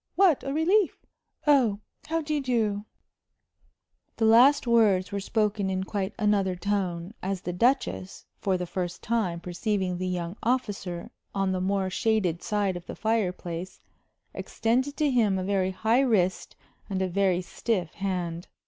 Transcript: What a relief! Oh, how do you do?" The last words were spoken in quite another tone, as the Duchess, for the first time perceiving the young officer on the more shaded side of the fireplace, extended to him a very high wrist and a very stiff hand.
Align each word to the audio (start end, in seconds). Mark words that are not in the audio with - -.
What 0.15 0.43
a 0.43 0.51
relief! 0.51 1.05
Oh, 1.45 1.79
how 2.07 2.21
do 2.23 2.33
you 2.33 2.41
do?" 2.41 2.85
The 4.17 4.25
last 4.25 4.65
words 4.65 5.11
were 5.11 5.19
spoken 5.19 5.69
in 5.69 5.83
quite 5.83 6.15
another 6.17 6.55
tone, 6.55 7.13
as 7.21 7.41
the 7.41 7.53
Duchess, 7.53 8.25
for 8.39 8.57
the 8.57 8.65
first 8.65 9.03
time 9.03 9.39
perceiving 9.39 9.99
the 9.99 10.07
young 10.07 10.37
officer 10.41 11.11
on 11.35 11.51
the 11.51 11.61
more 11.61 11.91
shaded 11.91 12.41
side 12.41 12.75
of 12.75 12.87
the 12.87 12.95
fireplace, 12.95 13.79
extended 14.33 14.97
to 14.97 15.11
him 15.11 15.37
a 15.37 15.43
very 15.43 15.69
high 15.69 16.01
wrist 16.01 16.55
and 16.89 17.03
a 17.03 17.07
very 17.07 17.43
stiff 17.43 17.93
hand. 17.93 18.47